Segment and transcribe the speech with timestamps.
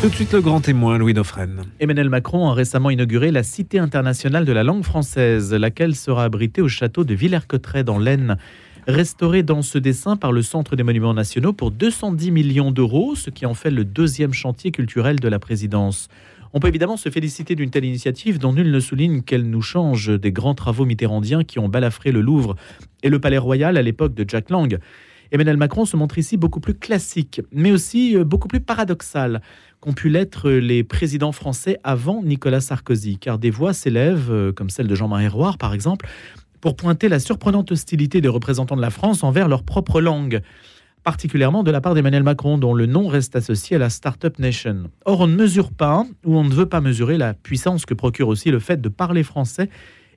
[0.00, 1.62] Tout de suite le grand témoin, Louis Dauphren.
[1.80, 6.62] Emmanuel Macron a récemment inauguré la Cité internationale de la langue française, laquelle sera abritée
[6.62, 8.36] au château de Villers-Cotterêts dans l'Aisne.
[8.86, 13.30] Restaurée dans ce dessin par le Centre des Monuments Nationaux pour 210 millions d'euros, ce
[13.30, 16.08] qui en fait le deuxième chantier culturel de la présidence.
[16.54, 20.08] On peut évidemment se féliciter d'une telle initiative dont nul ne souligne qu'elle nous change
[20.08, 22.56] des grands travaux mitterrandiens qui ont balafré le Louvre
[23.02, 24.78] et le Palais Royal à l'époque de Jack Lang.
[25.30, 29.42] Emmanuel Macron se montre ici beaucoup plus classique, mais aussi euh, beaucoup plus paradoxal
[29.80, 34.70] qu'ont pu l'être les présidents français avant Nicolas Sarkozy, car des voix s'élèvent, euh, comme
[34.70, 36.08] celle de Jean-Marie Roire par exemple,
[36.60, 40.40] pour pointer la surprenante hostilité des représentants de la France envers leur propre langue,
[41.04, 44.90] particulièrement de la part d'Emmanuel Macron, dont le nom reste associé à la Startup Nation.
[45.04, 48.28] Or, on ne mesure pas, ou on ne veut pas mesurer la puissance que procure
[48.28, 49.68] aussi le fait de parler français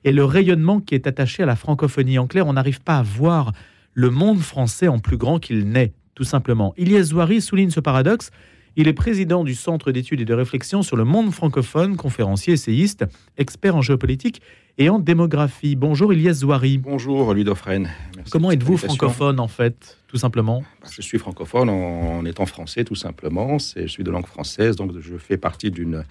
[0.04, 2.18] et le rayonnement qui est attaché à la francophonie.
[2.18, 3.52] En clair, on n'arrive pas à voir
[3.94, 6.74] le monde français en plus grand qu'il n'est, tout simplement.
[6.76, 8.30] Ilyes Zouari souligne ce paradoxe.
[8.74, 13.04] Il est président du Centre d'études et de réflexion sur le monde francophone, conférencier, essayiste,
[13.36, 14.40] expert en géopolitique
[14.78, 15.76] et en démographie.
[15.76, 16.78] Bonjour Ilyes Zouari.
[16.78, 17.90] Bonjour Dauphren.
[18.30, 20.64] Comment êtes-vous francophone en fait, tout simplement?
[20.90, 23.58] Je suis francophone en étant français, tout simplement.
[23.58, 26.04] Je suis de langue française, donc je fais partie d'une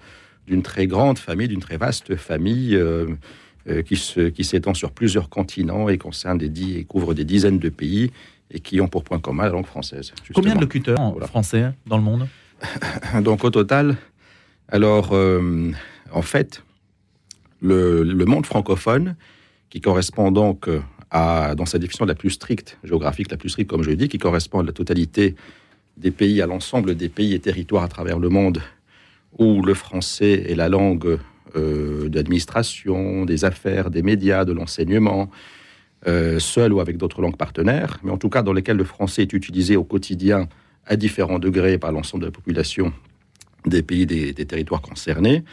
[0.46, 2.74] d'une très grande famille, d'une très vaste famille.
[2.74, 3.06] Euh,
[3.86, 8.10] qui, s'étend sur plusieurs continents et concerne des dix, et couvre des dizaines de pays
[8.50, 10.12] et qui ont pour point commun la langue française.
[10.34, 10.96] Combien de locuteurs
[11.28, 12.28] français dans le monde?
[13.22, 13.96] Donc au total,
[14.68, 15.72] alors euh,
[16.12, 16.62] en fait,
[17.60, 19.16] le, monde francophone,
[19.70, 20.68] qui correspond donc
[21.10, 24.18] à, dans sa définition la plus stricte, géographique la plus stricte, comme je dis, qui
[24.18, 25.34] correspond à la totalité
[25.96, 28.60] des pays, à l'ensemble des pays et territoires à travers le monde
[29.38, 31.18] où le français est la langue
[31.54, 35.30] euh, d'administration, des affaires, des médias, de l'enseignement,
[36.06, 39.22] euh, seul ou avec d'autres langues partenaires, mais en tout cas dans lesquelles le français
[39.22, 40.48] est utilisé au quotidien
[40.86, 42.92] à différents degrés par l'ensemble de la population
[43.66, 45.44] des pays, des, territoires concernés,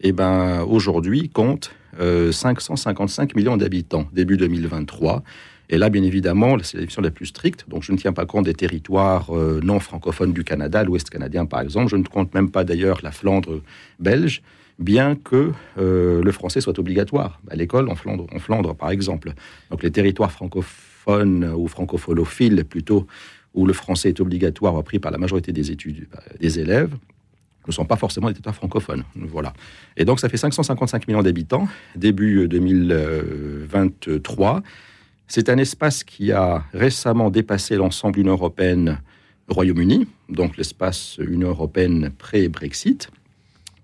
[0.00, 5.24] et eh ben, aujourd'hui compte 555 euh, millions d'habitants, début 2023.
[5.70, 7.68] Et là, bien évidemment, c'est la définition la plus stricte.
[7.68, 11.60] Donc, je ne tiens pas compte des territoires non francophones du Canada, l'Ouest canadien par
[11.60, 11.90] exemple.
[11.90, 13.60] Je ne compte même pas d'ailleurs la Flandre
[13.98, 14.40] belge
[14.78, 19.32] bien que euh, le français soit obligatoire à l'école en Flandre, par exemple.
[19.70, 23.06] Donc les territoires francophones ou francophonophiles plutôt,
[23.54, 26.94] où le français est obligatoire appris par la majorité des études euh, des élèves,
[27.66, 29.04] ne sont pas forcément des territoires francophones.
[29.14, 29.52] Voilà.
[29.96, 34.62] Et donc ça fait 555 millions d'habitants, début 2023.
[35.26, 39.00] C'est un espace qui a récemment dépassé l'ensemble Union européenne
[39.48, 43.10] Royaume-Uni, donc l'espace Union européenne pré-Brexit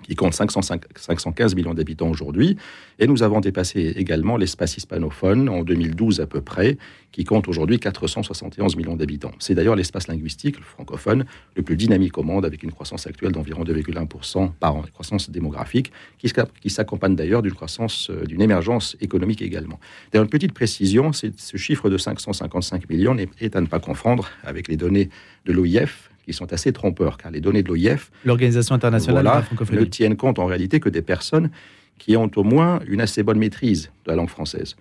[0.04, 2.56] qui compte 515 millions d'habitants aujourd'hui.
[2.98, 6.76] Et nous avons dépassé également l'espace hispanophone en 2012 à peu près,
[7.10, 9.32] qui compte aujourd'hui 471 millions d'habitants.
[9.38, 11.24] C'est d'ailleurs l'espace linguistique, le francophone,
[11.56, 15.30] le plus dynamique au monde, avec une croissance actuelle d'environ 2,1% par an, une croissance
[15.30, 19.80] démographique, qui, qui s'accompagne d'ailleurs d'une croissance, euh, d'une émergence économique également.
[20.12, 24.68] D'ailleurs, une petite précision, ce chiffre de 555 millions est à ne pas confondre avec
[24.68, 25.08] les données
[25.46, 29.42] de l'OIF, qui sont assez trompeurs, car les données de l'OIF, l'Organisation internationale de la
[29.42, 31.50] francophonie, ne tiennent compte en réalité que des personnes
[31.98, 34.76] qui ont au moins une assez bonne maîtrise de la langue française.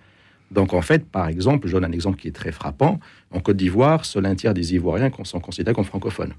[0.52, 3.00] Donc en fait, par exemple, je donne un exemple qui est très frappant.
[3.32, 6.34] En Côte d'Ivoire, seul un tiers des Ivoiriens sont considérés comme francophones.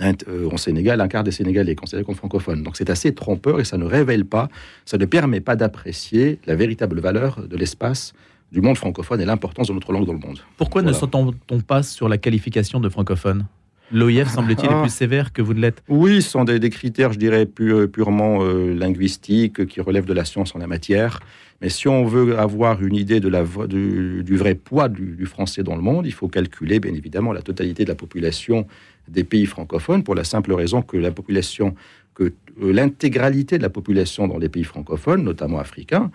[0.00, 2.62] Euh, en Sénégal, un quart des Sénégalais considérés comme francophones.
[2.62, 4.48] Donc c'est assez trompeur et ça ne révèle pas,
[4.84, 8.12] ça ne permet pas d'apprécier la véritable valeur de l'espace
[8.50, 10.40] du monde francophone et l'importance de notre langue dans le monde.
[10.56, 13.46] Pourquoi ne s'entend-on pas sur la qualification de francophone?
[13.92, 14.80] L'OIF semble-t-il est ah.
[14.80, 15.82] plus sévère que vous ne l'êtes.
[15.88, 20.54] Oui, ce sont des, critères, je dirais, purement euh, linguistiques qui relèvent de la science
[20.54, 21.20] en la matière.
[21.60, 25.76] Mais si on veut avoir une idée de la, du, vrai poids du, français dans
[25.76, 28.66] le monde, il faut calculer, bien évidemment, la totalité de la population
[29.08, 31.74] des pays francophones, pour la simple raison que la population,
[32.14, 32.32] que
[32.62, 36.10] euh, l'intégralité de la population dans les pays francophones, notamment africains,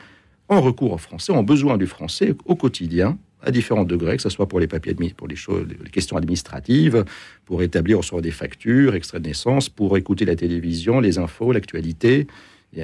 [0.49, 4.29] ont recours au français, ont besoin du français au quotidien à différents degrés, que ce
[4.29, 7.05] soit pour les papiers pour les, choses, les questions administratives,
[7.45, 12.27] pour établir soit des factures, extraits de naissance, pour écouter la télévision, les infos, l'actualité,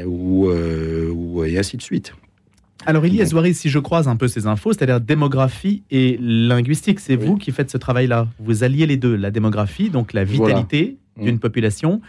[0.05, 2.13] ou, euh, ou, et ainsi de suite.
[2.85, 7.15] Alors, Elie Zouari, si je croise un peu ces infos, c'est-à-dire démographie et linguistique, c'est
[7.15, 8.27] vous qui faites ce travail-là.
[8.39, 11.39] Vous alliez les deux, la démographie, donc la vitalité d'une mmh.
[11.39, 12.01] population,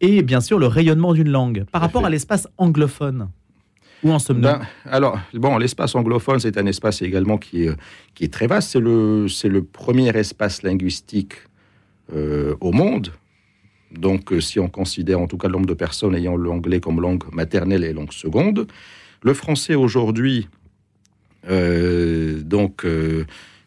[0.00, 1.64] et bien sûr le rayonnement d'une langue.
[1.72, 3.28] Par rapport à l'espace anglophone,
[4.10, 8.72] en sommes-nous ben, Alors, bon, l'espace anglophone, c'est un espace également qui est, très vaste.
[8.72, 11.34] C'est le, premier espace linguistique
[12.14, 13.10] euh, au monde.
[13.90, 17.00] Donc, euh, si on considère en tout cas le nombre de personnes ayant l'anglais comme
[17.00, 18.66] langue maternelle et langue seconde,
[19.22, 20.48] le français aujourd'hui,
[21.48, 22.84] euh, donc,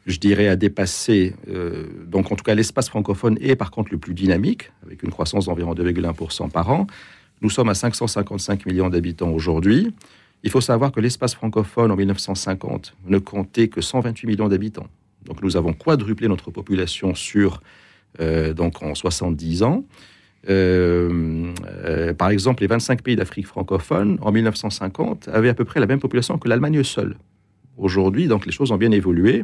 [0.08, 3.98] je dirais, a dépassé, euh, donc en tout cas l'espace francophone est par contre le
[3.98, 6.88] plus dynamique, avec une croissance d'environ 2,1% par an.
[7.42, 9.94] Nous sommes à 555 millions d'habitants aujourd'hui.
[10.44, 14.88] Il faut savoir que l'espace francophone en 1950 ne comptait que 128 millions d'habitants.
[15.26, 17.62] Donc nous avons quadruplé notre population sur
[18.20, 19.84] euh, donc en 70 ans.
[20.50, 25.80] Euh, euh, par exemple, les 25 pays d'Afrique francophone, en 1950, avaient à peu près
[25.80, 27.18] la même population que l'Allemagne seule.
[27.78, 29.44] Aujourd'hui, donc les choses ont bien évolué.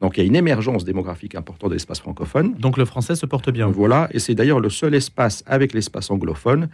[0.00, 2.54] Donc il y a une émergence démographique importante de l'espace francophone.
[2.54, 3.68] Donc le français se porte bien.
[3.68, 6.68] Voilà, et c'est d'ailleurs le seul espace avec l'espace anglophone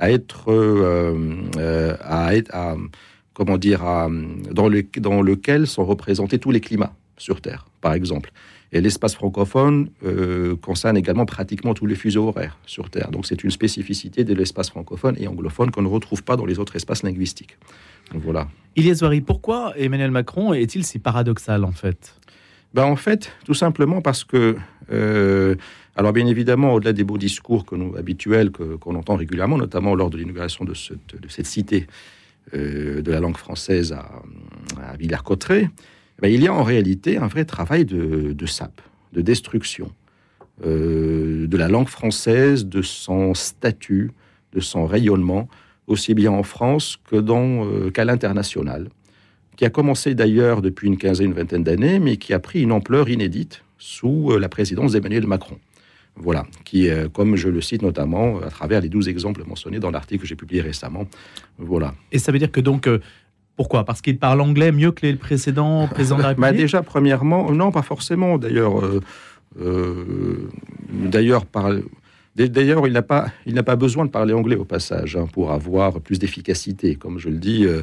[0.00, 2.76] à être, euh, à être à,
[3.32, 3.82] comment dire,
[4.50, 8.32] dans, le, dans lequel sont représentés tous les climats sur Terre, par exemple.
[8.72, 13.10] Et l'espace francophone euh, concerne également pratiquement tous les fuseaux horaires sur Terre.
[13.10, 16.58] Donc c'est une spécificité de l'espace francophone et anglophone qu'on ne retrouve pas dans les
[16.58, 17.58] autres espaces linguistiques.
[18.12, 18.48] Donc, voilà.
[18.76, 22.14] Ilias Wari, pourquoi Emmanuel Macron est-il si paradoxal en fait?
[22.72, 24.56] Ben, En fait, tout simplement parce que,
[24.92, 25.56] euh,
[25.96, 30.10] alors bien évidemment, au-delà des beaux discours que nous, habituels qu'on entend régulièrement, notamment lors
[30.10, 31.86] de l'inauguration de, cette cité
[32.54, 34.22] euh, de la langue française à,
[34.80, 35.68] à Villers-Cotterêts,
[36.20, 38.80] ben, il y a en réalité un vrai travail de, de sape,
[39.12, 39.90] de destruction
[40.64, 44.10] euh, de la langue française, de son statut,
[44.52, 45.48] de son rayonnement,
[45.86, 48.88] aussi bien en France que euh, qu'à l'international,
[49.56, 52.72] qui a commencé d'ailleurs depuis une quinzaine, une vingtaine d'années, mais qui a pris une
[52.72, 55.58] ampleur inédite sous la présidence d'Emmanuel Macron.
[56.22, 60.22] Voilà, qui, comme je le cite notamment à travers les douze exemples mentionnés dans l'article
[60.22, 61.06] que j'ai publié récemment.
[61.58, 61.94] Voilà.
[62.12, 62.88] Et ça veut dire que donc
[63.56, 63.84] pourquoi?
[63.84, 67.50] Parce qu'il parle anglais mieux que les précédents présidents de la bah, République Déjà, premièrement,
[67.52, 68.38] non, pas forcément.
[68.38, 69.00] D'ailleurs, euh,
[69.60, 70.48] euh,
[70.90, 71.70] d'ailleurs, par,
[72.36, 75.50] D'ailleurs, il n'a pas, il n'a pas besoin de parler anglais au passage hein, pour
[75.50, 76.94] avoir plus d'efficacité.
[76.94, 77.82] Comme je le dis, euh,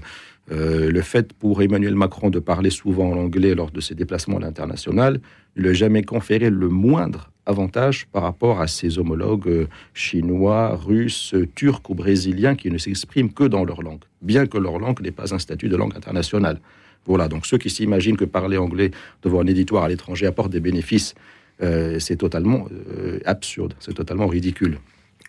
[0.52, 4.38] euh, le fait pour Emmanuel Macron de parler souvent en anglais lors de ses déplacements
[4.38, 5.20] à l'international
[5.58, 10.76] ne lui a jamais conféré le moindre avantage par rapport à ses homologues euh, chinois,
[10.76, 15.02] russes, turcs ou brésiliens qui ne s'expriment que dans leur langue, bien que leur langue
[15.02, 16.60] n'ait pas un statut de langue internationale.
[17.06, 18.92] Voilà, donc ceux qui s'imaginent que parler anglais
[19.24, 21.16] devant un éditoire à l'étranger apporte des bénéfices
[21.62, 24.78] euh, c'est totalement euh, absurde, c'est totalement ridicule.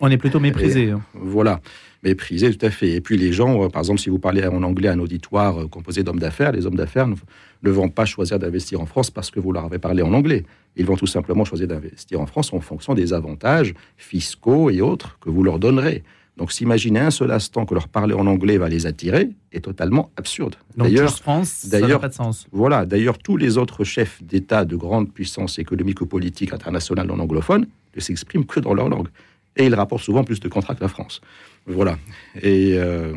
[0.00, 0.90] On est plutôt méprisé.
[0.90, 1.00] Hein.
[1.14, 1.60] Voilà,
[2.02, 2.90] méprisé tout à fait.
[2.90, 5.68] Et puis les gens, euh, par exemple, si vous parlez en anglais à un auditoire
[5.68, 9.40] composé d'hommes d'affaires, les hommes d'affaires ne, vont pas choisir d'investir en France parce que
[9.40, 10.44] vous leur avez parlé en anglais.
[10.76, 15.18] Ils vont tout simplement choisir d'investir en France en fonction des avantages fiscaux et autres
[15.20, 16.04] que vous leur donnerez.
[16.38, 20.12] Donc s'imaginer un seul instant que leur parler en anglais va les attirer est totalement
[20.16, 20.54] absurde.
[20.76, 22.46] D'ailleurs, France, ça n'a pas de sens.
[22.52, 27.18] Voilà, d'ailleurs tous les autres chefs d'État de grande puissance économique ou politique internationale non
[27.18, 27.66] anglophone
[27.96, 29.08] ne s'expriment que dans leur langue.
[29.58, 31.20] Et ils rapportent souvent plus de contrats que la France.
[31.66, 31.98] Voilà.
[32.40, 33.12] Et euh,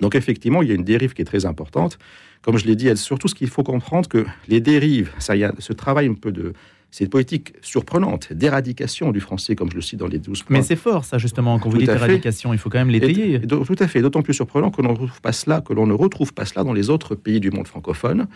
[0.00, 1.98] donc effectivement, il y a une dérive qui est très importante.
[2.42, 5.52] Comme je l'ai dit, surtout ce qu'il faut comprendre que les dérives, ça y a
[5.58, 6.52] ce travail un peu de
[6.90, 10.56] c'est une politique surprenante d'éradication du français, comme je le cite dans les 12 points.
[10.56, 13.40] Mais c'est fort, ça, justement, quand vous dites éradication, il faut quand même l'étayer.
[13.40, 15.92] Tout à fait, d'autant plus surprenant que l'on ne retrouve pas cela, que l'on ne
[15.92, 18.28] retrouve pas cela dans les autres pays du monde francophone,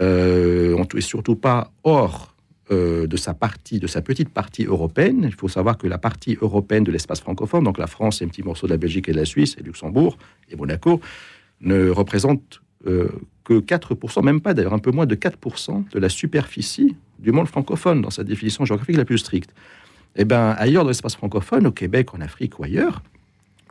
[0.00, 2.34] euh, et surtout pas hors
[2.70, 5.22] euh, de sa partie, de sa petite partie européenne.
[5.24, 8.28] Il faut savoir que la partie européenne de l'espace francophone, donc la France et un
[8.28, 10.16] petit morceau de la Belgique et de la Suisse, et Luxembourg
[10.50, 11.00] et Monaco,
[11.60, 13.08] ne représente euh,
[13.44, 17.48] que 4%, même pas d'ailleurs, un peu moins de 4% de la superficie du monde
[17.48, 19.52] francophone dans sa définition géographique la plus stricte.
[20.16, 23.02] Eh bien, ailleurs dans l'espace francophone, au Québec, en Afrique ou ailleurs,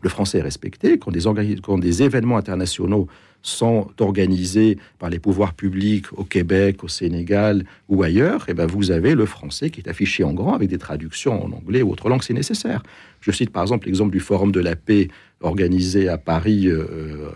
[0.01, 3.07] le français est respecté, quand des, événements internationaux
[3.41, 8.91] sont organisés par les pouvoirs publics au Québec, au Sénégal ou ailleurs, eh ben vous
[8.91, 12.09] avez le français qui est affiché en grand avec des traductions en anglais ou autre
[12.09, 12.83] langue si nécessaire.
[13.21, 15.07] Je cite par exemple l'exemple du Forum de la paix
[15.41, 17.29] organisé à Paris euh,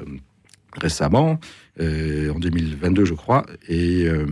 [0.76, 1.40] récemment,
[1.80, 4.26] euh, en 2022 je crois, et euh,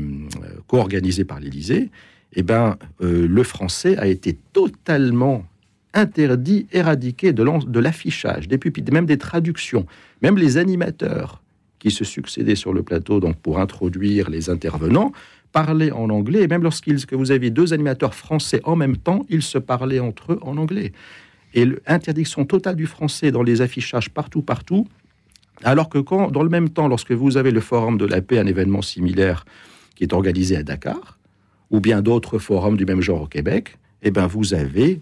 [0.68, 1.90] co-organisé par l'Élysée,
[2.34, 5.46] eh ben, le français a été totalement
[5.94, 9.86] interdit, éradiqué de l'affichage, des pupitres, même des traductions,
[10.22, 11.42] même les animateurs
[11.80, 15.12] qui se succédaient sur le plateau donc pour introduire les intervenants
[15.52, 19.26] parlaient en anglais, et même lorsqu'ils que vous aviez deux animateurs français en même temps,
[19.30, 20.94] ils se parlaient entre eux en anglais.
[21.54, 24.88] Et l'interdiction totale du français dans les affichages partout, partout,
[25.64, 28.40] alors que quand, dans le même temps, lorsque vous avez le Forum de la paix,
[28.40, 29.46] un événement similaire
[29.96, 31.20] qui est organisé à Dakar,
[31.70, 35.02] ou bien d'autres forums du même genre au Québec, eh ben vous avez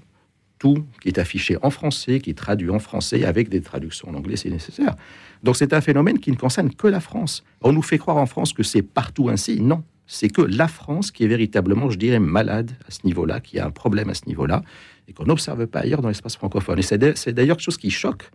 [0.60, 4.14] tout qui est affiché en français, qui est traduit en français avec des traductions en
[4.14, 4.96] anglais si nécessaire.
[5.42, 7.44] Donc c'est un phénomène qui ne concerne que la France.
[7.62, 9.62] On nous fait croire en France que c'est partout ainsi.
[9.62, 13.58] Non, c'est que la France qui est véritablement, je dirais, malade à ce niveau-là, qui
[13.60, 14.64] a un problème à ce niveau-là,
[15.08, 16.80] et qu'on n'observe pas ailleurs dans l'espace francophone.
[16.80, 18.30] Et c'est d'ailleurs quelque chose qui choque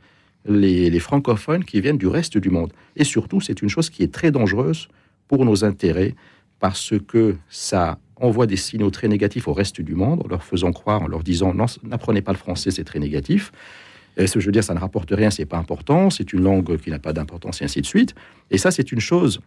[0.47, 2.73] les, francophones qui viennent du reste du monde.
[2.97, 4.88] Et surtout, c'est une chose qui est très dangereuse
[5.28, 6.14] pour nos intérêts
[6.61, 10.73] parce que ça envoie des signaux très négatifs au reste du monde, en leur faisant
[10.73, 13.52] croire, en leur disant n'apprenez pas le français, c'est très négatif.
[14.16, 16.78] Et ce je veux dire, ça ne rapporte rien, c'est pas important, c'est une langue
[16.78, 18.14] qui n'a pas d'importance, et ainsi de suite.
[18.50, 19.40] Et ça, c'est une chose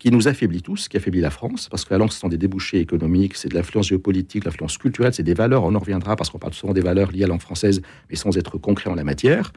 [0.00, 2.38] qui nous affaiblit tous, qui affaiblit la France, parce que la langue, ce sont des
[2.38, 6.30] débouchés économiques, c'est de l'influence géopolitique, l'influence culturelle, c'est des valeurs, on en reviendra, parce
[6.30, 8.94] qu'on parle souvent des valeurs liées à la langue française, mais sans être concret en
[8.94, 9.52] la matière.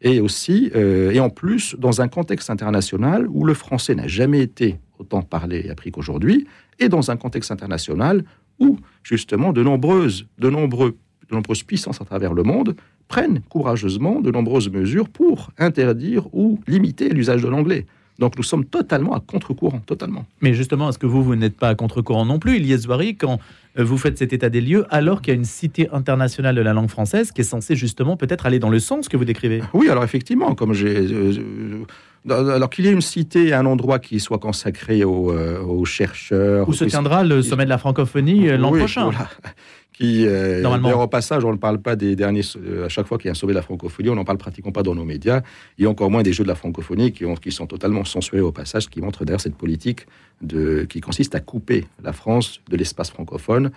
[0.00, 4.40] Et aussi, euh, et en plus, dans un contexte international où le français n'a jamais
[4.40, 6.46] été autant parlé et appris qu'aujourd'hui,
[6.78, 8.24] et dans un contexte international
[8.58, 10.96] où, justement, de nombreuses, de nombreux,
[11.28, 12.74] de nombreuses puissances à travers le monde
[13.08, 17.86] prennent courageusement de nombreuses mesures pour interdire ou limiter l'usage de l'anglais.
[18.18, 20.26] Donc nous sommes totalement à contre-courant, totalement.
[20.40, 23.38] Mais justement, est-ce que vous, vous n'êtes pas à contre-courant non plus, Ilyes Zouari, quand
[23.78, 26.60] euh, vous faites cet état des lieux, alors qu'il y a une cité internationale de
[26.60, 29.62] la langue française qui est censée justement peut-être aller dans le sens que vous décrivez?
[29.72, 30.96] Oui, alors effectivement, comme j'ai...
[30.96, 31.84] Euh, euh,
[32.28, 36.68] alors qu'il y ait une cité, un endroit qui soit consacré aux, chercheurs.
[36.68, 39.10] Où se tiendra le sommet de la francophonie l'an prochain.
[39.92, 41.02] qui, euh, Normalement.
[41.02, 42.42] au passage, on ne parle pas des derniers.
[42.56, 44.38] Euh, à chaque fois qu'il y a un sommet de la francophonie, on n'en parle
[44.38, 45.42] pratiquement pas dans nos médias.
[45.78, 48.52] Et encore moins des jeux de la francophonie qui, ont, qui sont totalement censurés au
[48.52, 50.06] passage, qui montrent d'ailleurs cette politique
[50.40, 53.70] de, qui consiste à couper la France de l'espace francophone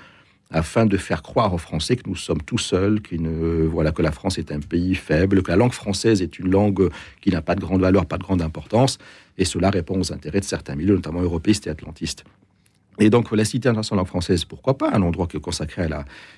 [0.52, 3.00] afin de faire croire aux Français que nous sommes tout seuls,
[3.72, 6.90] voilà, que la France est un pays faible, que la langue française est une langue
[7.22, 8.98] qui n'a pas de grande valeur, pas de grande importance,
[9.38, 12.24] et cela répond aux intérêts de certains milieux, notamment européistes et atlantistes.
[12.98, 15.88] Et donc, la Cité internationale française, pourquoi pas Un endroit qui est consacré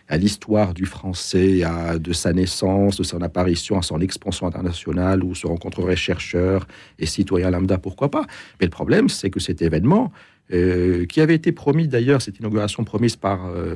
[0.07, 5.23] à l'histoire du français, à, de sa naissance, de son apparition, à son expansion internationale,
[5.23, 8.25] où se rencontreraient chercheurs et citoyens lambda, pourquoi pas
[8.59, 10.11] Mais le problème, c'est que cet événement,
[10.53, 13.75] euh, qui avait été promis d'ailleurs, cette inauguration promise par euh,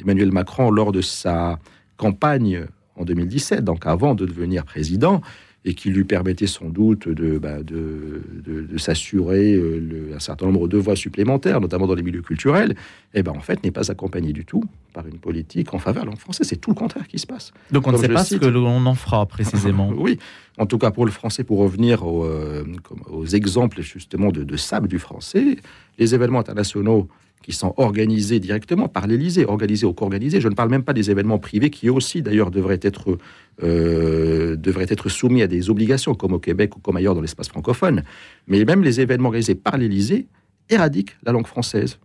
[0.00, 1.58] Emmanuel Macron lors de sa
[1.96, 5.20] campagne en 2017, donc avant de devenir président,
[5.64, 10.68] et qui lui permettait sans doute de, bah, de, de, s'assurer euh, un certain nombre
[10.68, 12.74] de voies supplémentaires, notamment dans les milieux culturels,
[13.12, 14.64] eh ben en fait n'est pas accompagné du tout
[14.94, 16.46] par une politique en faveur de la langue française.
[16.48, 17.52] C'est tout le contraire qui se passe.
[17.70, 19.92] Donc on ne sait pas ce que l'on en fera précisément.
[19.96, 20.18] oui,
[20.56, 22.64] en tout cas pour le français, pour revenir aux, euh,
[23.10, 25.56] aux exemples justement de, de sable du français,
[25.98, 27.08] les événements internationaux
[27.42, 30.40] qui sont organisés directement par l'Élysée, organisés ou co-organisés.
[30.40, 33.18] Je ne parle même pas des événements privés qui aussi, d'ailleurs, devraient être,
[33.62, 37.48] euh, devraient être soumis à des obligations, comme au Québec ou comme ailleurs dans l'espace
[37.48, 38.02] francophone.
[38.46, 40.26] Mais même les événements organisés par l'Élysée
[40.68, 41.98] éradiquent la langue française.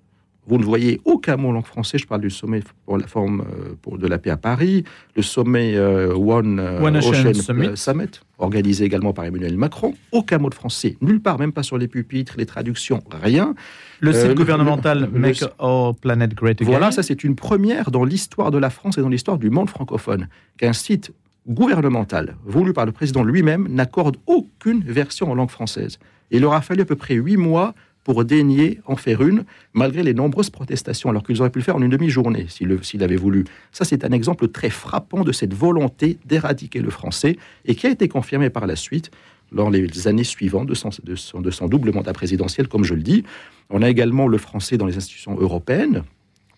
[0.48, 2.02] Vous ne voyez aucun mot en langue française.
[2.02, 4.84] Je parle du sommet pour la forme euh, pour de la paix à Paris,
[5.16, 7.34] le sommet euh, One, Ocean,
[7.76, 8.20] Summit.
[8.38, 9.94] Organisé également par Emmanuel Macron.
[10.12, 13.56] Aucun mot de français, nulle part, même pas sur les pupitres, les traductions, rien.
[14.00, 16.70] Le site euh, gouvernemental Make Our Planet Great Again.
[16.70, 19.70] Voilà, ça c'est une première dans l'histoire de la France et dans l'histoire du monde
[19.70, 20.28] francophone,
[20.58, 21.12] qu'un site
[21.48, 26.00] gouvernemental voulu par le président lui-même n'accorde aucune version en langue française.
[26.32, 27.76] il aura fallu à peu près huit mois
[28.06, 29.44] pour daigner en faire une,
[29.74, 33.16] malgré les nombreuses protestations, alors qu'ils auraient pu le faire en une demi-journée s'il avait
[33.16, 33.46] voulu.
[33.72, 37.36] Ça, c'est un exemple très frappant de cette volonté d'éradiquer le français
[37.66, 39.12] et qui a été confirmé par la suite
[39.52, 43.24] dans les années suivantes de son, de son, double mandat présidentiel, comme je le dis.
[43.72, 46.04] On a également le français dans les institutions européennes.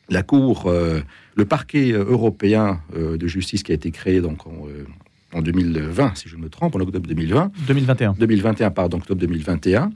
[0.10, 1.00] La Cour, euh,
[1.36, 4.40] le parquet européen euh, de justice qui a été créé donc
[5.34, 7.52] en, 2020, euh, si je me trompe, en octobre 2020.
[7.68, 8.16] 2021.
[8.20, 9.92] 2021, pardon, octobre 2021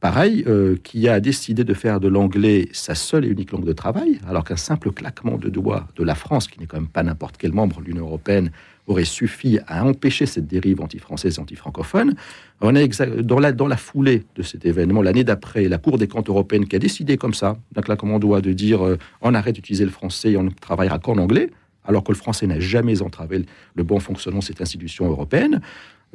[0.00, 0.44] pareil,
[0.82, 4.44] qui a décidé de faire de l'anglais sa seule et unique langue de travail, alors
[4.44, 7.52] qu'un simple claquement de doigts de la France, qui n'est quand même pas n'importe quel
[7.52, 8.50] membre de l'Union européenne,
[8.86, 12.14] aurait suffi à empêcher cette dérive anti-française et anti-francophone.
[12.60, 16.76] On dans la, foulée de cet événement, l'année d'après, la Cour des comptes européenne qui
[16.76, 20.32] a décidé comme ça, d'un claquement doit de dire euh, on arrête d'utiliser le français
[20.32, 21.50] et on ne travaillera qu'en anglais,
[21.84, 25.60] alors que le français n'a jamais entravé le bon fonctionnement de cette institution européenne.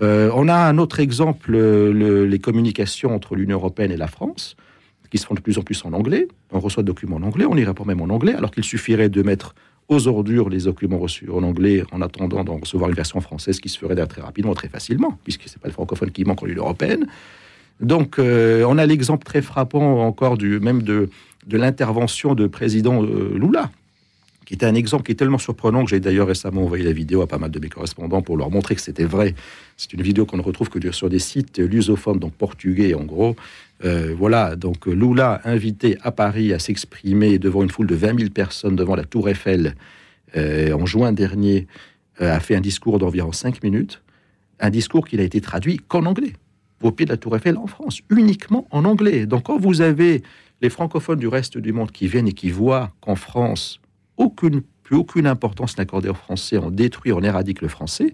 [0.01, 4.55] Euh, on a un autre exemple, les communications entre l'Union européenne et la France,
[5.09, 6.27] qui se font de plus en plus en anglais.
[6.51, 9.09] On reçoit des documents en anglais, on y répond même en anglais, alors qu'il suffirait
[9.09, 9.55] de mettre
[9.87, 13.69] aux ordures les documents reçus en anglais en attendant d'en recevoir une version française qui
[13.69, 16.63] se ferait très rapidement, très facilement, puisque c'est pas le francophone qui manque en Union
[16.63, 17.07] européenne.
[17.81, 21.09] Donc, euh, on a l'exemple très frappant encore du même de,
[21.47, 23.71] de l'intervention de président euh, Lula,
[24.49, 27.21] qui était un exemple qui est tellement surprenant que j'ai d'ailleurs récemment envoyé la vidéo
[27.21, 29.35] à pas mal de mes correspondants pour leur montrer que c'était vrai.
[29.77, 33.35] C'est une vidéo qu'on ne retrouve que sur des sites lusophones, donc portugais en gros,
[33.85, 38.31] euh, voilà, donc Lula invité à Paris à s'exprimer devant une foule de 20 000
[38.31, 39.75] personnes devant la Tour Eiffel
[40.35, 41.67] euh, en juin dernier,
[42.19, 44.01] euh, a fait un discours d'environ 5 minutes,
[44.59, 46.33] un discours qui n'a été traduit qu'en anglais,
[46.81, 49.27] au pied de la Tour Eiffel en France, uniquement en anglais.
[49.27, 50.23] Donc quand vous avez
[50.63, 53.79] les francophones du reste du monde qui viennent et qui voient qu'en France,
[54.19, 58.13] aucune, plus aucune importance n'est accordée au français, on détruit, on éradique le français,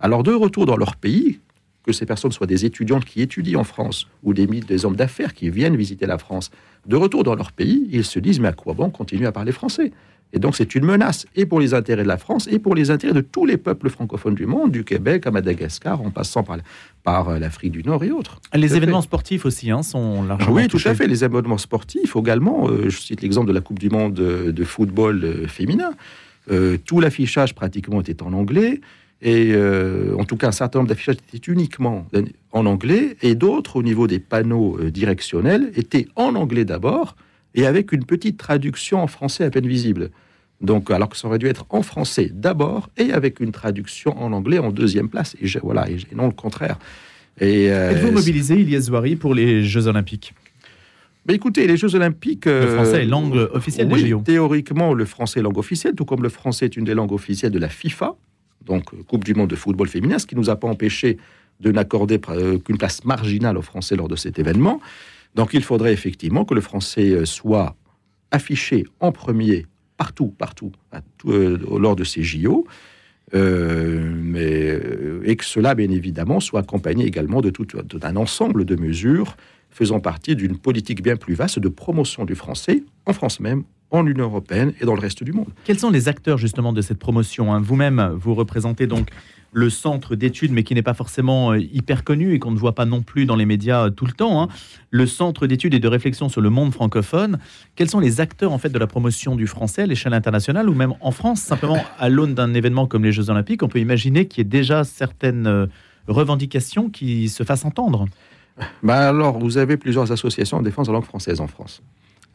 [0.00, 1.38] alors de retour dans leur pays,
[1.84, 5.50] que ces personnes soient des étudiantes qui étudient en France ou des hommes d'affaires qui
[5.50, 6.50] viennent visiter la France,
[6.86, 9.52] de retour dans leur pays, ils se disent mais à quoi bon continuer à parler
[9.52, 9.92] français?
[10.32, 12.90] Et donc c'est une menace et pour les intérêts de la France et pour les
[12.90, 16.58] intérêts de tous les peuples francophones du monde, du Québec à Madagascar, en passant par,
[17.02, 18.40] par euh, l'Afrique du Nord et autres.
[18.54, 21.06] Les événements sportifs aussi hein, sont largement Oui, tout à fait.
[21.06, 22.68] Les événements sportifs également.
[22.68, 25.92] Euh, je cite l'exemple de la Coupe du Monde de, football euh, féminin.
[26.84, 28.80] tout l'affichage pratiquement était en anglais.
[29.24, 29.54] Et
[30.18, 32.08] en tout cas, un certain nombre d'affichages étaient uniquement
[32.50, 37.14] en anglais, et d'autres, au niveau des panneaux directionnels, étaient en anglais d'abord,
[37.54, 40.10] et avec une petite traduction en français à peine visible.
[40.60, 44.32] Donc, alors que ça aurait dû être en français d'abord et avec une traduction en
[44.32, 45.36] anglais en deuxième place.
[45.40, 46.78] Et, voilà, et, non le contraire.
[47.40, 50.34] Et, euh, Êtes-vous mobilisé, Ilyes Zouari, pour les Jeux Olympiques?
[51.26, 52.46] Mais écoutez, les Jeux Olympiques.
[52.46, 54.22] le français est langue officielle oui, des JO.
[54.24, 57.52] Théoriquement, le français est langue officielle, tout comme le français est une des langues officielles
[57.52, 58.16] de la FIFA,
[58.64, 61.18] donc Coupe du monde de football féminin, ce qui ne nous a pas empêché
[61.60, 64.80] de n'accorder euh, qu'une place marginale au français lors de cet événement.
[65.34, 67.76] Donc il faudrait effectivement que le français euh, soit
[68.30, 70.72] affiché en premier partout, partout,
[71.26, 72.66] euh, lors de ces JO.
[73.34, 74.78] Euh, mais,
[75.24, 79.36] et que cela, bien évidemment, soit accompagné également de tout d'un ensemble de mesures
[79.70, 84.06] faisant partie d'une politique bien plus vaste de promotion du français en France même, en
[84.06, 85.48] Union européenne et dans le reste du monde.
[85.64, 87.60] Quels sont les acteurs justement de cette promotion hein?
[87.60, 89.10] Vous-même, vous représentez donc
[89.52, 92.74] le centre d'études, mais qui n'est pas forcément euh, hyper connu et qu'on ne voit
[92.74, 94.48] pas non plus dans les médias euh, tout le temps, hein.
[94.90, 97.38] le centre d'études et de réflexion sur le monde francophone.
[97.76, 100.74] Quels sont les acteurs en fait de la promotion du français à l'échelle internationale ou
[100.74, 101.42] même en France?
[101.42, 104.50] Simplement à l'aune d'un événement comme les Jeux Olympiques, on peut imaginer qu'il y ait
[104.50, 105.66] déjà certaines euh,
[106.08, 108.06] revendications qui se fassent entendre.
[108.82, 111.82] Ben alors, vous avez plusieurs associations en défense de la langue française en France.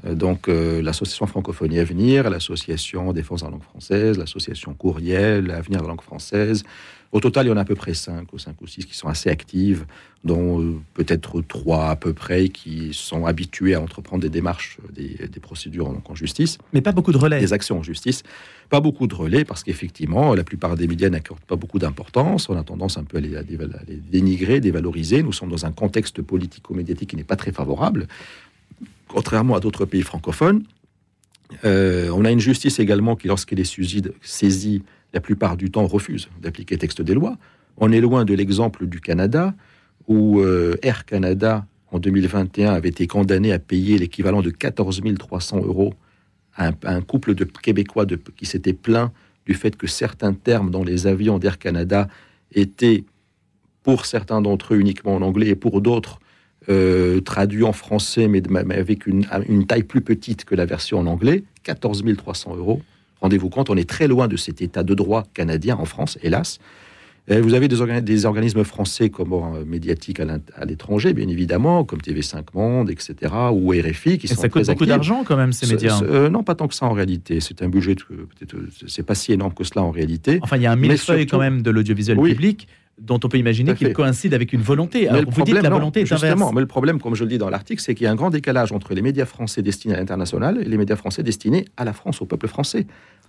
[0.03, 5.89] Donc, l'association Francophonie Avenir, l'association Défense de la langue française, l'association Courriel, Avenir de la
[5.89, 6.63] langue française,
[7.13, 8.95] au total, il y en a à peu près 5 ou 5 ou 6 qui
[8.95, 9.85] sont assez actives,
[10.25, 15.17] dont euh, peut-être 3 à peu près qui sont habitués à entreprendre des démarches, des,
[15.39, 16.57] procédures en, justice.
[16.73, 17.39] Mais pas beaucoup de relais.
[17.39, 18.23] Des actions en justice.
[18.69, 22.49] Pas beaucoup de relais parce qu'effectivement, la plupart des médias n'accordent pas beaucoup d'importance.
[22.49, 25.23] On a tendance un peu à les, à les dénigrer, dévaloriser.
[25.23, 28.07] Nous sommes dans un contexte politico-médiatique qui n'est pas très favorable,
[29.07, 30.63] contrairement à d'autres pays francophones.
[31.65, 36.29] Euh, on a une justice également qui, lorsqu'elle est saisie, la plupart du temps, refusent
[36.41, 37.37] d'appliquer texte des lois.
[37.77, 39.53] On est loin de l'exemple du Canada,
[40.07, 45.61] où euh, Air Canada, en 2021, avait été condamné à payer l'équivalent de 14 300
[45.63, 45.93] euros
[46.55, 49.11] à un, couple de Québécois qui s'était plaint
[49.45, 52.07] du fait que certains termes dans les avions d'Air Canada
[52.51, 53.05] étaient,
[53.83, 56.19] pour certains d'entre eux, uniquement en anglais, et pour d'autres,
[56.69, 58.41] euh, traduits en français, mais,
[58.75, 62.81] avec une, une, taille plus petite que la version en anglais, 14 300 euros.
[63.21, 66.59] Rendez-vous compte, on est très loin de cet état de droit canadien en France, hélas.
[67.29, 72.89] Vous avez des, organismes français comme euh, médiatiques à l'étranger, bien évidemment, comme TV5 Monde,
[72.89, 76.01] etc., ou RFI, qui Et ça coûte beaucoup d'argent quand même, ces médias.
[76.03, 77.41] Euh, non, pas tant que ça en réalité.
[77.41, 78.55] C'est un budget, peut-être,
[78.87, 80.39] c'est pas si énorme que cela en réalité.
[80.41, 83.75] Enfin, il y a un millefeuille quand même de l'audiovisuel public dont on peut imaginer
[83.75, 85.07] qu'il coïncide avec une volonté.
[85.07, 86.53] Alors, vous dites que la volonté est inverse.
[86.53, 88.29] Mais le problème, comme je le dis dans l'article, c'est qu'il y a un grand
[88.29, 91.93] décalage entre les médias français destinés à l'international et les médias français destinés à la
[91.93, 92.87] France, au peuple français.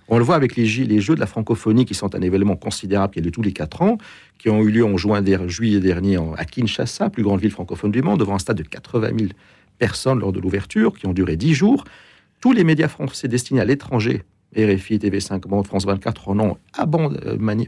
[0.09, 3.13] On le voit avec les, les Jeux de la francophonie, qui sont un événement considérable
[3.13, 3.99] qui est de tous les quatre ans,
[4.39, 8.01] qui ont eu lieu en juin, juillet dernier à Kinshasa, plus grande ville francophone du
[8.01, 9.31] monde, devant un stade de 80 000
[9.79, 11.85] personnes lors de l'ouverture, qui ont duré dix jours.
[12.41, 14.23] Tous les médias français destinés à l'étranger
[14.57, 16.57] RFI, TV5 Monde, France 24 en ont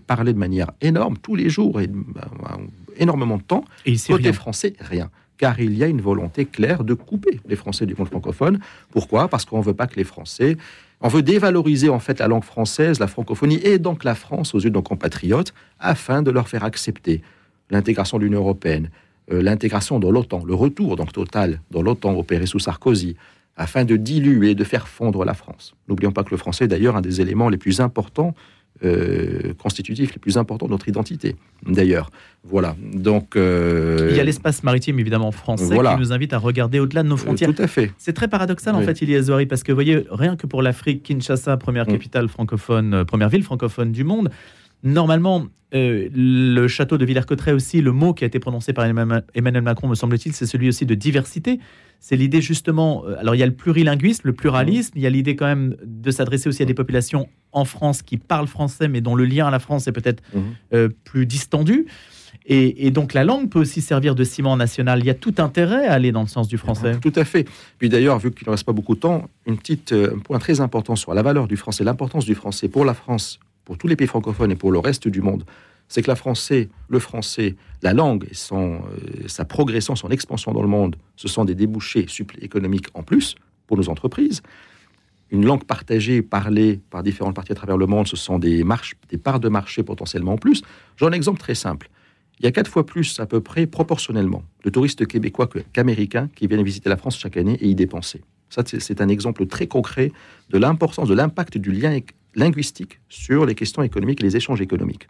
[0.07, 2.57] parlé de manière énorme tous les jours et euh,
[2.97, 3.65] énormément de temps.
[3.85, 5.11] Et Côté français, rien.
[5.37, 8.61] Car il y a une volonté claire de couper les Français du monde francophone.
[8.91, 9.29] Pourquoi?
[9.29, 10.57] Parce qu'on ne veut pas que les Français.
[11.01, 14.61] On veut dévaloriser en fait la langue française, la francophonie et donc la France aux
[14.61, 17.23] yeux de nos compatriotes afin de leur faire accepter
[17.71, 18.91] l'intégration de l'Union européenne,
[19.33, 23.17] euh, l'intégration dans l'OTAN, le retour donc total dans l'OTAN opéré sous Sarkozy,
[23.61, 25.75] afin de diluer, de faire fondre la France.
[25.87, 28.35] N'oublions pas que le français est d'ailleurs un des éléments les plus importants
[28.83, 31.37] euh, constitutifs les plus importants de notre identité.
[31.67, 32.11] D'ailleurs,
[32.43, 32.75] voilà.
[32.95, 37.03] Donc, euh, il y a l'espace maritime évidemment français qui nous invite à regarder au-delà
[37.03, 37.55] de nos frontières.
[37.55, 37.93] tout à fait.
[37.99, 41.03] C'est très paradoxal en fait, Ilyes Zouari, parce que vous voyez, rien que pour l'Afrique,
[41.03, 41.93] Kinshasa, première mm.
[41.93, 44.31] capitale francophone, euh, première ville francophone du monde,
[44.83, 49.63] Normalement, euh, le château de Villers-Cotterêts aussi, le mot qui a été prononcé par Emmanuel
[49.63, 51.61] Macron, me semble-t-il, c'est celui aussi de diversité.
[52.01, 55.11] C'est l'idée justement, euh, alors il y a le plurilinguisme, le pluralisme, il y a
[55.11, 59.03] l'idée quand même de s'adresser aussi à des populations en France qui parlent français, mais
[59.03, 60.43] dont le lien à la France est peut-être mhm.
[60.73, 61.87] euh, plus distendu.
[62.47, 65.01] Et, donc la langue peut aussi servir de ciment national.
[65.01, 66.97] Il y a tout intérêt à aller dans le sens du français.
[67.01, 67.47] Tout à fait.
[67.79, 70.61] Puis d'ailleurs, vu qu'il ne reste pas beaucoup de temps, une petite, un point très
[70.61, 73.95] important sur la valeur du français, l'importance du français pour la France pour tous les
[73.95, 75.45] pays francophones et pour le reste du monde,
[75.91, 80.53] c'est que la français, le français, la langue et son, euh, sa progression, son expansion
[80.53, 82.07] dans le monde, ce sont des débouchés
[82.41, 83.35] économiques en plus
[83.67, 84.41] pour nos entreprises.
[85.33, 88.95] Une langue partagée, parlée par différentes parties à travers le monde, ce sont des, marches,
[89.09, 90.63] des parts de marché potentiellement en plus.
[90.97, 91.91] J'ai un exemple très simple.
[92.39, 96.47] Il y a quatre fois plus, à peu près, proportionnellement, de touristes québécois qu'américains qui
[96.47, 98.23] viennent visiter la France chaque année et y dépenser.
[98.49, 100.13] Ça, c'est un exemple très concret
[100.51, 101.99] de l'importance, de l'impact du lien
[102.37, 105.09] linguistique sur les questions économiques et les échanges économiques.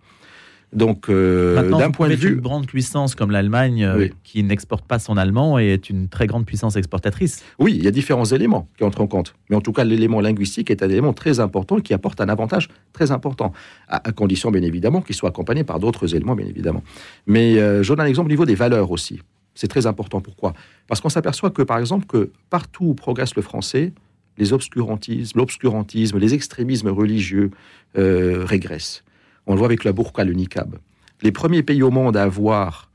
[0.72, 2.34] Donc, euh, d'un point de vue.
[2.34, 6.26] Une grande puissance comme l'Allemagne, euh, qui n'exporte pas son allemand et est une très
[6.26, 7.42] grande puissance exportatrice.
[7.58, 9.34] Oui, il y a différents éléments qui entrent en compte.
[9.48, 12.68] Mais en tout cas, l'élément linguistique est un élément très important qui apporte un avantage
[12.92, 13.52] très important,
[13.88, 16.84] à, condition, bien évidemment, qu'il soit accompagné par d'autres éléments, bien évidemment.
[17.26, 19.20] Mais euh, je donne un exemple au niveau des valeurs aussi.
[19.54, 20.20] C'est très important.
[20.20, 20.54] Pourquoi?
[20.86, 23.92] Parce qu'on s'aperçoit que, par exemple, que partout où progresse le français,
[24.38, 27.50] les obscurantismes, l'obscurantisme, les extrémismes religieux
[27.94, 29.02] régressent.
[29.50, 30.76] On le voit avec la burqa, le niqab.
[31.22, 32.88] Les premiers pays au monde à avoir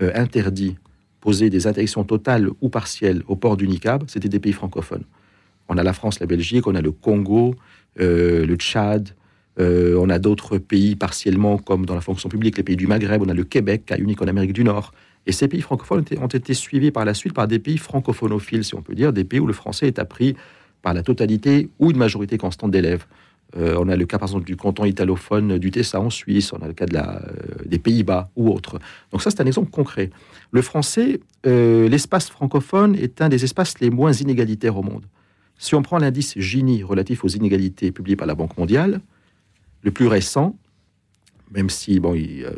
[0.00, 0.76] euh, interdit,
[1.20, 5.04] posé des interdictions totales ou partielles au port du niqab, c'était des pays francophones.
[5.68, 7.54] On a la France, la Belgique, on a le Congo,
[8.00, 9.10] euh, le Tchad,
[9.60, 13.22] euh, on a d'autres pays partiellement, comme dans la fonction publique, les pays du Maghreb,
[13.22, 14.92] on a le Québec, cas unique en Amérique du Nord.
[15.26, 18.74] Et ces pays francophones ont été suivis par la suite par des pays francophonophiles, si
[18.74, 20.34] on peut dire, des pays où le français est appris
[20.82, 23.06] par la totalité ou une majorité constante d'élèves.
[23.56, 26.62] Euh, on a le cas, par exemple, du canton italophone du Tessa en Suisse, on
[26.62, 27.18] a le cas euh,
[27.66, 28.78] des Pays-Bas ou autres.
[29.10, 30.10] Donc ça, c'est un exemple concret.
[30.52, 35.04] Le français, euh, l'espace francophone est un des espaces les moins inégalitaires au monde.
[35.58, 39.00] Si on prend l'indice Gini relatif aux inégalités publié par la Banque mondiale,
[39.82, 40.56] le plus récent,
[41.50, 42.00] même si,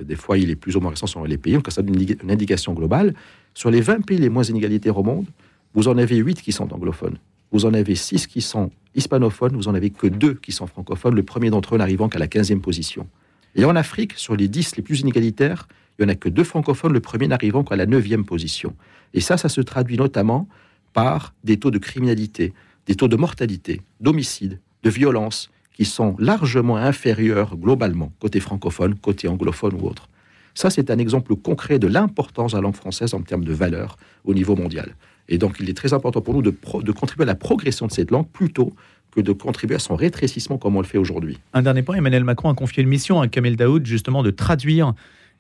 [0.03, 2.31] des fois, il est plus ou moins récent sur les pays, donc ça donne une,
[2.31, 3.15] indication globale,
[3.55, 5.27] sur les 20 pays les moins inégalitaires au monde,
[5.75, 7.17] vous en avez 8 qui sont anglophones.
[7.53, 11.15] Vous en avez 6 qui sont hispanophones, vous en avez que deux qui sont francophones,
[11.15, 13.07] le premier d'entre eux n'arrivant qu'à la 15e position.
[13.55, 16.45] Et en Afrique, sur les 10 les plus inégalitaires, il n'y en a que deux
[16.45, 18.75] francophones, le premier n'arrivant qu'à la 9e position.
[19.13, 20.49] Et ça, ça se traduit notamment
[20.95, 22.55] par des taux de criminalité,
[22.87, 29.29] des taux de mortalité, d'homicide, de violence, qui sont largement inférieurs globalement, côté francophone, côté
[29.29, 30.09] anglophone ou autre.
[30.55, 33.97] Ça, c'est un exemple concret de l'importance de la langue française en termes de valeur
[34.25, 34.95] au niveau mondial.
[35.33, 37.93] Et donc, il est très important pour nous de, de contribuer à la progression de
[37.93, 38.75] cette langue plutôt
[39.13, 41.39] que de contribuer à son rétrécissement comme on le fait aujourd'hui.
[41.55, 44.93] Un dernier point, Emmanuel Macron a confié une mission à Kamel Daoud, justement, de traduire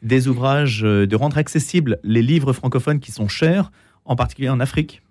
[0.03, 3.71] des ouvrages, euh, de rendre accessibles les livres francophones qui sont chers,
[4.07, 5.03] en particulier en Afrique.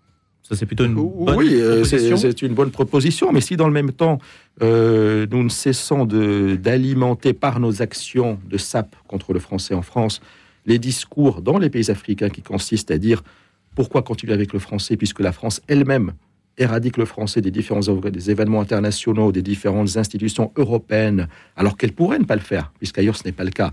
[0.42, 3.74] Ça, c'est plutôt une bonne oui, euh, c'est une bonne proposition, mais si dans le
[3.74, 4.18] même temps,
[4.64, 10.22] euh, nous ne cessons d'alimenter par nos actions de SAP contre le français en France
[10.66, 13.24] les discours dans les pays africains qui consistent à dire
[13.76, 16.14] pourquoi continuer avec le français puisque la France elle-même
[16.58, 22.20] éradique le français des différents des événements internationaux, des différentes institutions européennes, alors qu'elle pourrait
[22.20, 23.72] ne pas le faire, puisqu'ailleurs ce n'est pas le cas.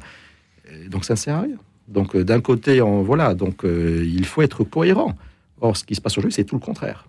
[0.71, 1.57] Euh, donc ça ne sert à rien.
[1.89, 5.15] Donc euh, d'un côté, voilà, donc euh, il faut être cohérent.
[5.61, 7.07] Or, ce qui se passe aujourd'hui, c'est tout le contraire.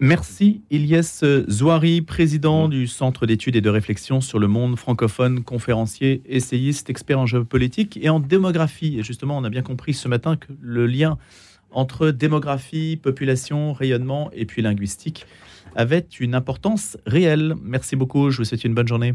[0.00, 6.22] Merci Ilyes Zouari, président du Centre d'études et de réflexion sur le monde francophone, conférencier,
[6.26, 9.00] essayiste, expert en géopolitique et en démographie.
[9.00, 11.18] Et justement, on a bien compris ce matin que le lien
[11.70, 15.26] entre démographie, population, rayonnement et puis linguistique
[15.76, 17.54] avait une importance réelle.
[17.62, 19.14] Merci beaucoup, je vous souhaite une bonne journée.